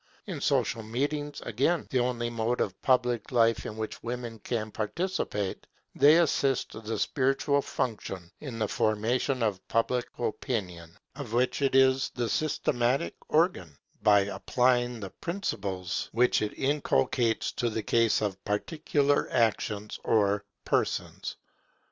In 0.25 0.41
social 0.41 0.81
meetings, 0.81 1.41
again, 1.45 1.85
the 1.91 1.99
only 1.99 2.31
mode 2.31 2.59
of 2.59 2.81
public 2.81 3.31
life 3.31 3.67
in 3.67 3.77
which 3.77 4.01
women 4.01 4.39
can 4.39 4.71
participate, 4.71 5.67
they 5.93 6.17
assist 6.17 6.71
the 6.83 6.97
spiritual 6.97 7.61
power 7.61 7.99
in 8.39 8.57
the 8.57 8.67
formation 8.67 9.43
of 9.43 9.61
Public 9.67 10.07
Opinion, 10.17 10.97
of 11.15 11.33
which 11.33 11.61
it 11.61 11.75
is 11.75 12.09
the 12.15 12.29
systematic 12.29 13.13
organ, 13.29 13.77
by 14.01 14.21
applying 14.21 14.99
the 14.99 15.11
principles 15.11 16.09
which 16.13 16.41
it 16.41 16.57
inculcates 16.57 17.51
to 17.51 17.69
the 17.69 17.83
case 17.83 18.23
of 18.23 18.43
particular 18.43 19.29
actions 19.31 19.99
or 20.03 20.43
persons. 20.65 21.35